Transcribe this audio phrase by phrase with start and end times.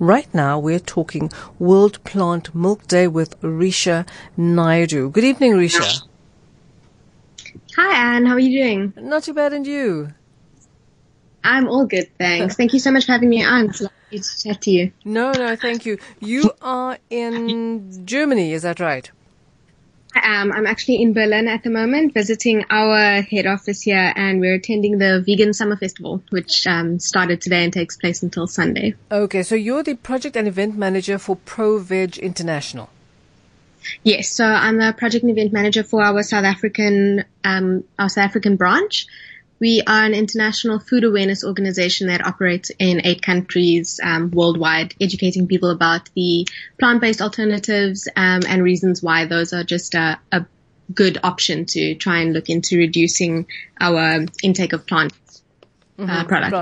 [0.00, 5.10] Right now, we're talking World Plant Milk Day with Risha Naidu.
[5.10, 6.04] Good evening, Risha.
[7.76, 8.24] Hi, Anne.
[8.24, 8.94] How are you doing?
[8.96, 10.14] Not too bad, and you?
[11.44, 12.56] I'm all good, thanks.
[12.56, 13.68] Thank you so much for having me on.
[13.68, 14.90] It's lovely to chat to you.
[15.04, 15.98] No, no, thank you.
[16.18, 19.10] You are in Germany, is that right?
[20.14, 20.52] I am.
[20.52, 24.98] I'm actually in Berlin at the moment, visiting our head office here, and we're attending
[24.98, 28.94] the Vegan Summer Festival, which um, started today and takes place until Sunday.
[29.10, 32.90] Okay, so you're the project and event manager for ProVeg International.
[34.02, 38.24] Yes, so I'm the project and event manager for our South African um, our South
[38.24, 39.06] African branch.
[39.60, 45.46] We are an international food awareness organization that operates in eight countries um, worldwide, educating
[45.46, 50.46] people about the plant-based alternatives um, and reasons why those are just a, a,
[50.92, 53.46] good option to try and look into reducing
[53.80, 55.12] our intake of plant
[56.08, 56.52] uh, product.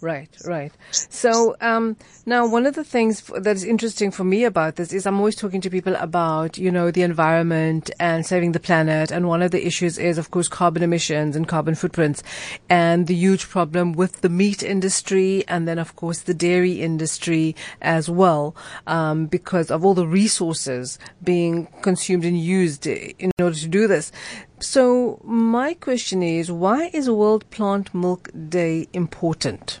[0.00, 0.72] Right, right.
[0.90, 5.06] So um, now, one of the things that is interesting for me about this is
[5.06, 9.28] I'm always talking to people about you know the environment and saving the planet, and
[9.28, 12.22] one of the issues is, of course, carbon emissions and carbon footprints,
[12.68, 17.54] and the huge problem with the meat industry, and then of course the dairy industry
[17.82, 18.54] as well,
[18.86, 24.12] um, because of all the resources being consumed and used in order to do this.
[24.60, 29.80] So my question is, why is World Plant Milk Day important?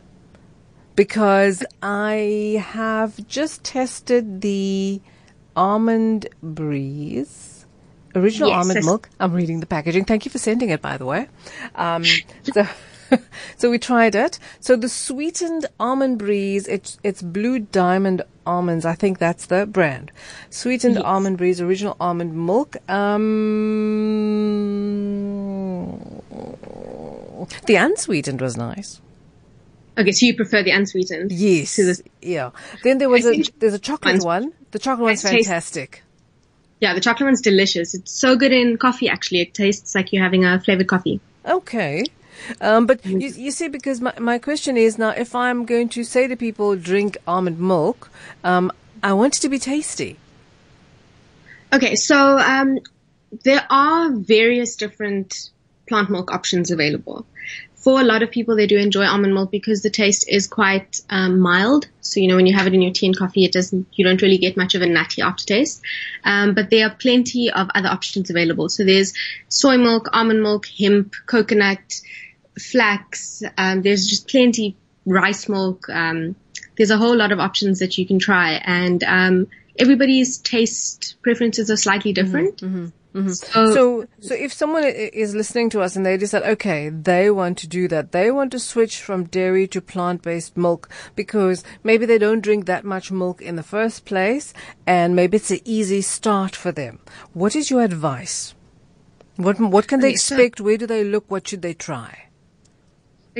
[0.96, 5.00] Because I have just tested the
[5.54, 7.66] almond breeze,
[8.14, 9.10] original yes, almond milk.
[9.20, 10.06] I'm reading the packaging.
[10.06, 11.28] Thank you for sending it, by the way.
[11.74, 12.04] Um,
[12.52, 12.66] so.
[13.56, 14.38] so we tried it.
[14.60, 18.84] So the sweetened almond breeze, it's it's blue diamond almonds.
[18.84, 20.12] I think that's the brand.
[20.50, 21.04] Sweetened yes.
[21.04, 22.76] almond breeze, original almond milk.
[22.90, 23.10] Um,
[27.66, 29.00] the unsweetened was nice.
[29.98, 31.32] Okay, so you prefer the unsweetened?
[31.32, 31.76] Yes.
[31.76, 32.50] The, yeah.
[32.82, 34.52] Then there was a there's a chocolate one.
[34.70, 36.02] The chocolate one's fantastic.
[36.80, 37.94] Yeah, the chocolate one's delicious.
[37.94, 39.08] It's so good in coffee.
[39.08, 41.20] Actually, it tastes like you're having a flavored coffee.
[41.44, 42.04] Okay.
[42.60, 46.04] Um, but you, you see, because my, my question is now, if I'm going to
[46.04, 48.10] say to people, drink almond milk,
[48.44, 50.16] um, I want it to be tasty.
[51.72, 52.78] Okay, so um,
[53.44, 55.50] there are various different
[55.88, 57.26] plant milk options available.
[57.80, 61.00] For a lot of people, they do enjoy almond milk because the taste is quite
[61.08, 61.88] um, mild.
[62.02, 64.04] So you know when you have it in your tea and coffee, it doesn't you
[64.04, 65.80] don't really get much of a nutty aftertaste.
[66.22, 68.68] Um, but there are plenty of other options available.
[68.68, 69.14] So there's
[69.48, 72.00] soy milk, almond milk, hemp, coconut,
[72.58, 73.42] flax.
[73.56, 74.76] Um, there's just plenty
[75.06, 75.88] rice milk.
[75.88, 76.36] Um,
[76.76, 79.46] there's a whole lot of options that you can try, and um,
[79.78, 82.56] everybody's taste preferences are slightly mm-hmm, different.
[82.58, 82.99] Mm-hmm, mm-hmm.
[83.14, 83.30] Mm-hmm.
[83.30, 87.58] So, so, so if someone is listening to us and they decide, okay, they want
[87.58, 92.18] to do that, they want to switch from dairy to plant-based milk because maybe they
[92.18, 94.54] don't drink that much milk in the first place,
[94.86, 97.00] and maybe it's an easy start for them.
[97.32, 98.54] What is your advice?
[99.36, 100.60] What what can they expect?
[100.60, 101.30] Where do they look?
[101.30, 102.29] What should they try?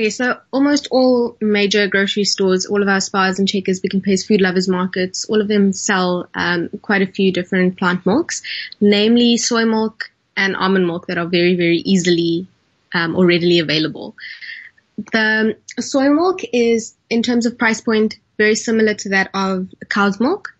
[0.00, 4.00] Okay, so almost all major grocery stores, all of our Spars and Checkers, Pick n
[4.00, 8.40] Pays, Food Lovers Markets, all of them sell um, quite a few different plant milks,
[8.80, 12.46] namely soy milk and almond milk that are very, very easily
[12.94, 14.16] um, or readily available.
[15.12, 20.18] The soy milk is, in terms of price point, very similar to that of cow's
[20.18, 20.54] milk.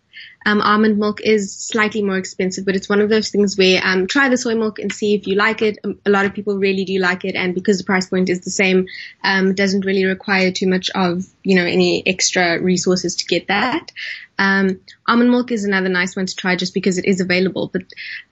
[0.47, 4.06] Um, almond milk is slightly more expensive, but it's one of those things where um,
[4.06, 5.78] try the soy milk and see if you like it.
[5.84, 8.41] Um, a lot of people really do like it, and because the price point is
[8.41, 8.86] the same,
[9.22, 13.92] um, doesn't really require too much of you know any extra resources to get that.
[14.38, 17.69] Um, almond milk is another nice one to try just because it is available.
[17.70, 17.82] But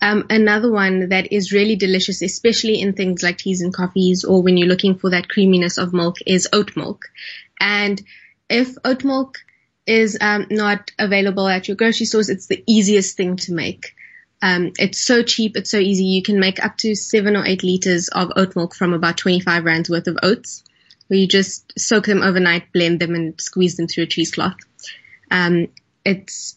[0.00, 4.42] um, another one that is really delicious, especially in things like teas and coffees, or
[4.42, 7.02] when you're looking for that creaminess of milk, is oat milk.
[7.60, 8.02] And
[8.48, 9.40] if oat milk
[9.88, 13.94] is um, not available at your grocery stores, it's the easiest thing to make.
[14.40, 16.04] Um, it's so cheap, it's so easy.
[16.04, 19.64] You can make up to seven or eight liters of oat milk from about 25
[19.64, 20.62] rands worth of oats,
[21.08, 24.56] where you just soak them overnight, blend them, and squeeze them through a cheesecloth.
[25.30, 25.68] Um,
[26.04, 26.56] it's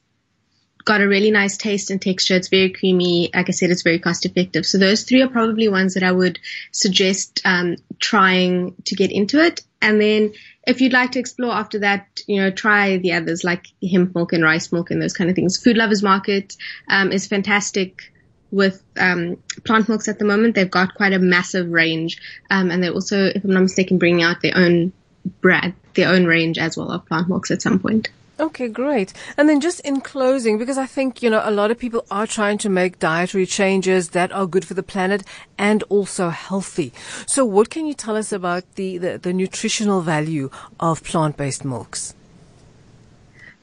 [0.86, 2.36] got a really nice taste and texture.
[2.36, 3.30] It's very creamy.
[3.33, 4.66] Like I said, it's very cost effective.
[4.66, 6.39] So those three are probably ones that I would
[6.72, 9.62] suggest um, trying to get into it.
[9.81, 10.33] And then
[10.68, 14.33] if you'd like to explore after that, you know, try the others like hemp milk
[14.33, 15.57] and rice milk and those kind of things.
[15.57, 16.56] Food Lovers Market
[16.88, 18.12] um, is fantastic
[18.51, 20.56] with um, plant milks at the moment.
[20.56, 24.24] They've got quite a massive range, um, and they're also, if I'm not mistaken, bringing
[24.24, 24.92] out their own
[25.39, 28.10] brand, their own range as well of plant milks at some point.
[28.42, 29.14] Okay, great.
[29.38, 32.26] And then just in closing, because I think, you know, a lot of people are
[32.26, 35.24] trying to make dietary changes that are good for the planet
[35.60, 36.92] and also healthy.
[37.28, 40.50] So what can you tell us about the, the, the nutritional value
[40.80, 42.16] of plant-based milks?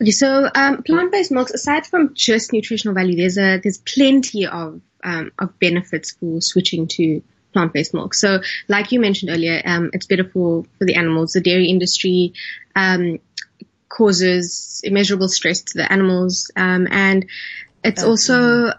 [0.01, 4.81] Okay, so um, plant-based milks, aside from just nutritional value, there's a there's plenty of
[5.03, 7.21] um, of benefits for switching to
[7.53, 8.15] plant-based milk.
[8.15, 11.33] So, like you mentioned earlier, um, it's better for for the animals.
[11.33, 12.33] The dairy industry
[12.77, 13.19] um,
[13.89, 17.27] causes immeasurable stress to the animals, um, and
[17.85, 18.73] it's also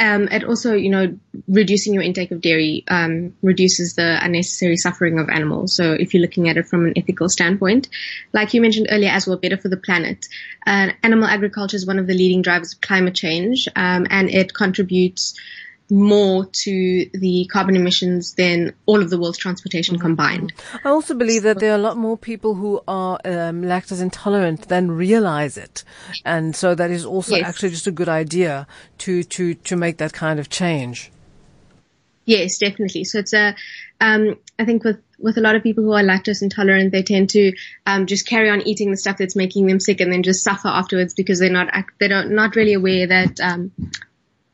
[0.00, 5.18] um, it also, you know, reducing your intake of dairy um, reduces the unnecessary suffering
[5.18, 5.76] of animals.
[5.76, 7.90] So if you're looking at it from an ethical standpoint,
[8.32, 10.26] like you mentioned earlier as well, better for the planet.
[10.66, 14.54] Uh, animal agriculture is one of the leading drivers of climate change, um, and it
[14.54, 15.34] contributes
[15.90, 20.06] more to the carbon emissions than all of the world's transportation mm-hmm.
[20.06, 20.52] combined.
[20.84, 24.68] I also believe that there are a lot more people who are um, lactose intolerant
[24.68, 25.84] than realize it,
[26.24, 27.48] and so that is also yes.
[27.48, 28.66] actually just a good idea
[28.98, 31.10] to to to make that kind of change.
[32.26, 33.04] Yes, definitely.
[33.04, 33.56] So it's a,
[34.00, 37.30] um, I think with with a lot of people who are lactose intolerant, they tend
[37.30, 37.52] to
[37.86, 40.68] um, just carry on eating the stuff that's making them sick, and then just suffer
[40.68, 43.72] afterwards because they're not they don't not really aware that um,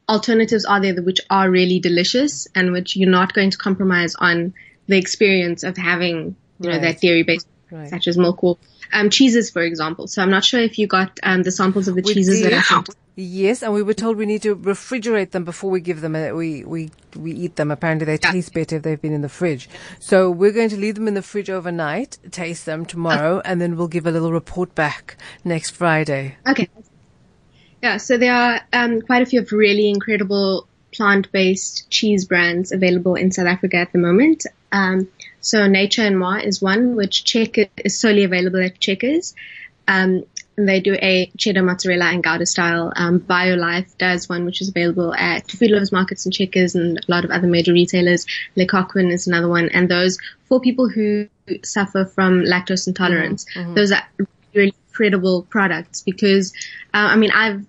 [0.08, 4.54] alternatives are there which are really delicious and which you're not going to compromise on
[4.86, 6.76] the experience of having, you right.
[6.76, 7.90] know, that dairy based, right.
[7.90, 8.58] such as milk or
[8.92, 10.06] um, cheeses, for example.
[10.06, 12.52] So I'm not sure if you got um, the samples of the we cheeses did.
[12.52, 12.90] that I sent.
[13.18, 16.14] Yes, and we were told we need to refrigerate them before we give them.
[16.14, 17.70] Uh, we we we eat them.
[17.70, 18.30] Apparently, they yeah.
[18.30, 19.70] taste better if they've been in the fridge.
[19.98, 23.78] So we're going to leave them in the fridge overnight, taste them tomorrow, and then
[23.78, 26.36] we'll give a little report back next Friday.
[26.46, 26.68] Okay,
[27.86, 33.14] yeah, so there are um, quite a few of really incredible plant-based cheese brands available
[33.14, 34.44] in South Africa at the moment.
[34.72, 35.08] Um,
[35.40, 39.36] so Nature and Moi is one, which Checker is solely available at Checkers.
[39.86, 40.24] Um,
[40.56, 42.92] and they do a cheddar mozzarella and Gouda style.
[42.96, 47.02] Um, Violife does one, which is available at Food Lovers Markets and Checkers and a
[47.08, 48.26] lot of other major retailers.
[48.56, 49.68] Le Coquin is another one.
[49.68, 51.28] And those for people who
[51.62, 53.60] suffer from lactose intolerance, mm-hmm.
[53.60, 53.74] mm-hmm.
[53.74, 54.02] those are
[54.54, 56.52] really incredible products because,
[56.94, 57.64] uh, I mean, I've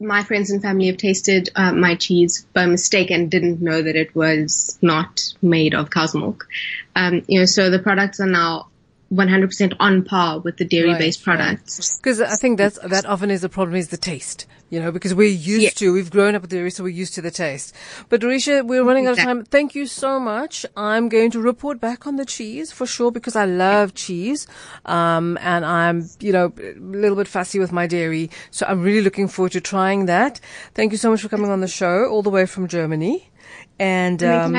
[0.00, 3.96] my friends and family have tasted uh, my cheese by mistake and didn't know that
[3.96, 6.48] it was not made of cow's milk.
[6.96, 8.69] Um, you know, so the products are now
[9.12, 11.96] 100% on par with the dairy-based right, products.
[11.96, 12.30] Because right.
[12.30, 14.46] I think that's that often is the problem is the taste.
[14.68, 15.70] You know, because we're used yeah.
[15.70, 17.74] to, we've grown up with dairy, so we're used to the taste.
[18.08, 19.44] But Risha, we're running out of time.
[19.44, 20.64] Thank you so much.
[20.76, 24.46] I'm going to report back on the cheese for sure because I love cheese.
[24.86, 28.30] Um, and I'm, you know, a little bit fussy with my dairy.
[28.52, 30.38] So I'm really looking forward to trying that.
[30.74, 33.28] Thank you so much for coming on the show all the way from Germany.
[33.80, 34.56] And, um,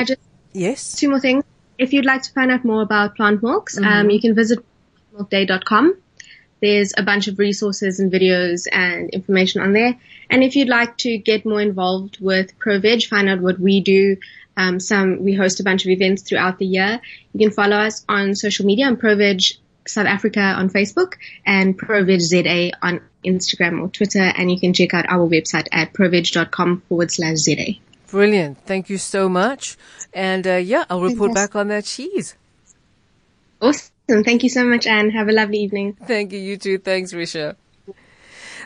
[0.51, 0.93] yes.
[0.97, 1.45] Two more things
[1.81, 3.93] if you'd like to find out more about plant milks, um, mm-hmm.
[3.93, 4.63] um, you can visit
[5.15, 5.97] milkday.com.
[6.61, 9.97] There's a bunch of resources and videos and information on there.
[10.29, 14.17] And if you'd like to get more involved with ProVeg, find out what we do,
[14.55, 17.01] um, some we host a bunch of events throughout the year.
[17.33, 19.57] You can follow us on social media on ProVeg
[19.87, 21.15] South Africa on Facebook
[21.47, 24.21] and ProVegZA on Instagram or Twitter.
[24.21, 27.73] And you can check out our website at proveg.com forward slash ZA.
[28.11, 28.57] Brilliant.
[28.65, 29.77] Thank you so much.
[30.13, 32.35] And uh, yeah, I'll report back on that cheese.
[33.61, 34.23] Awesome.
[34.23, 35.11] Thank you so much, Anne.
[35.11, 35.93] Have a lovely evening.
[36.05, 36.39] Thank you.
[36.39, 36.77] You too.
[36.77, 37.55] Thanks, Risha.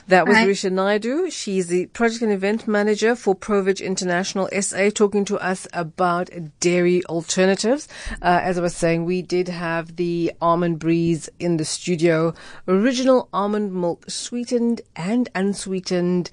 [0.07, 0.45] That was Hi.
[0.45, 1.31] Risha Naidu.
[1.31, 6.29] She's the project and event manager for Proveg International SA, talking to us about
[6.59, 7.87] dairy alternatives.
[8.21, 12.35] Uh, as I was saying, we did have the almond breeze in the studio.
[12.67, 16.29] Original almond milk, sweetened and unsweetened.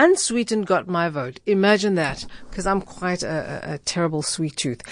[0.00, 1.38] Unsweetened got my vote.
[1.46, 4.82] Imagine that, because I'm quite a, a, a terrible sweet tooth.